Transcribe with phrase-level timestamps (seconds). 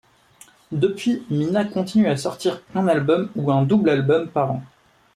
[0.71, 4.63] Depuis, Mina continue à sortir un album ou un double album par an.